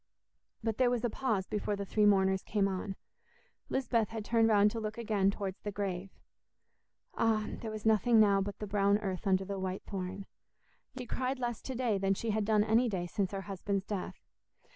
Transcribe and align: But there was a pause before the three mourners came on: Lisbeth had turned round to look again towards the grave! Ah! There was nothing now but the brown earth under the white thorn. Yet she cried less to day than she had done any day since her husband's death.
But 0.63 0.79
there 0.79 0.89
was 0.89 1.03
a 1.05 1.11
pause 1.11 1.45
before 1.45 1.75
the 1.75 1.85
three 1.85 2.07
mourners 2.07 2.41
came 2.41 2.67
on: 2.67 2.95
Lisbeth 3.69 4.09
had 4.09 4.25
turned 4.25 4.47
round 4.47 4.71
to 4.71 4.79
look 4.79 4.97
again 4.97 5.29
towards 5.29 5.59
the 5.59 5.71
grave! 5.71 6.09
Ah! 7.13 7.45
There 7.61 7.69
was 7.69 7.85
nothing 7.85 8.19
now 8.19 8.41
but 8.41 8.57
the 8.57 8.65
brown 8.65 8.97
earth 8.97 9.27
under 9.27 9.45
the 9.45 9.59
white 9.59 9.83
thorn. 9.83 10.25
Yet 10.25 10.25
she 10.97 11.05
cried 11.05 11.37
less 11.37 11.61
to 11.61 11.75
day 11.75 11.99
than 11.99 12.15
she 12.15 12.31
had 12.31 12.45
done 12.45 12.63
any 12.63 12.89
day 12.89 13.05
since 13.05 13.29
her 13.29 13.41
husband's 13.41 13.85
death. 13.85 14.23